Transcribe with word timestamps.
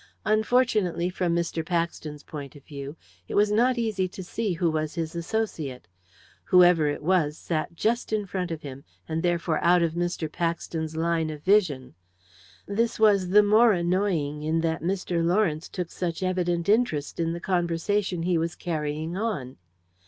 Unfortunately, 0.25 1.11
from 1.11 1.35
Mr. 1.35 1.63
Paxton's 1.63 2.23
point 2.23 2.55
of 2.55 2.65
view, 2.65 2.95
it 3.27 3.35
was 3.35 3.51
not 3.51 3.77
easy 3.77 4.07
to 4.07 4.23
see 4.23 4.53
who 4.53 4.71
was 4.71 4.95
his 4.95 5.15
associate; 5.15 5.87
whoever 6.45 6.87
it 6.87 7.03
was 7.03 7.37
sat 7.37 7.75
just 7.75 8.11
in 8.11 8.25
front 8.25 8.49
of 8.49 8.63
him, 8.63 8.83
and 9.07 9.21
therefore 9.21 9.59
out 9.63 9.83
of 9.83 9.93
Mr. 9.93 10.27
Paxton's 10.27 10.95
line 10.95 11.29
of 11.29 11.43
vision. 11.43 11.93
This 12.65 12.99
was 12.99 13.29
the 13.29 13.43
more 13.43 13.73
annoying 13.73 14.41
in 14.41 14.61
that 14.61 14.81
Mr. 14.81 15.23
Lawrence 15.23 15.69
took 15.69 15.91
such 15.91 16.23
evident 16.23 16.67
interest 16.67 17.19
in 17.19 17.33
the 17.33 17.39
conversation 17.39 18.23
he 18.23 18.39
was 18.39 18.55
carrying 18.55 19.15
on. 19.15 19.57